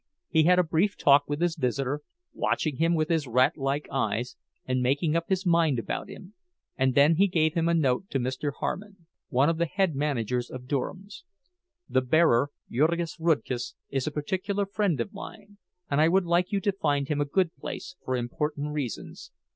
He 0.29 0.45
had 0.45 0.57
a 0.57 0.63
brief 0.63 0.97
talk 0.97 1.25
with 1.27 1.41
his 1.41 1.55
visitor, 1.55 2.01
watching 2.33 2.77
him 2.77 2.95
with 2.95 3.09
his 3.09 3.27
ratlike 3.27 3.85
eyes, 3.91 4.35
and 4.65 4.81
making 4.81 5.15
up 5.15 5.29
his 5.29 5.45
mind 5.45 5.77
about 5.77 6.09
him; 6.09 6.33
and 6.75 6.95
then 6.95 7.17
he 7.17 7.27
gave 7.27 7.53
him 7.53 7.69
a 7.69 7.75
note 7.75 8.09
to 8.09 8.17
Mr. 8.19 8.51
Harmon, 8.51 9.05
one 9.29 9.47
of 9.47 9.59
the 9.59 9.67
head 9.67 9.93
managers 9.95 10.49
of 10.49 10.67
Durham's— 10.67 11.23
"The 11.87 12.01
bearer, 12.01 12.49
Jurgis 12.71 13.19
Rudkus, 13.19 13.75
is 13.91 14.07
a 14.07 14.11
particular 14.11 14.65
friend 14.65 14.99
of 14.99 15.13
mine, 15.13 15.59
and 15.87 16.01
I 16.01 16.07
would 16.07 16.25
like 16.25 16.51
you 16.51 16.61
to 16.61 16.71
find 16.71 17.07
him 17.07 17.21
a 17.21 17.25
good 17.25 17.55
place, 17.55 17.95
for 18.03 18.15
important 18.15 18.73
reasons. 18.73 19.29